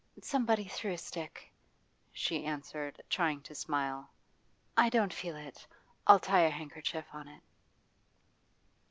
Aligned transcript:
'Somebody 0.19 0.65
threw 0.67 0.93
a 0.93 0.97
stick,' 0.97 1.51
she 2.11 2.43
answered, 2.43 3.03
trying 3.07 3.39
to 3.41 3.53
smile. 3.53 4.09
'I 4.75 4.89
don't 4.89 5.13
feel 5.13 5.35
it; 5.35 5.67
I'll 6.07 6.17
tie 6.19 6.39
a 6.41 6.49
handkerchief 6.49 7.05
on 7.13 7.27
it. 7.27 7.43